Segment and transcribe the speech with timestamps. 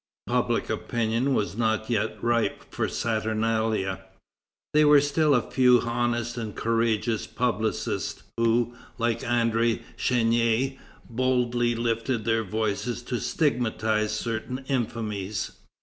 [0.25, 4.01] Public opinion was not yet ripe for saturnalia.
[4.73, 12.25] There were still a few honest and courageous publicists who, like André Chénier, boldly lifted
[12.25, 15.51] their voices to stigmatize certain infamies.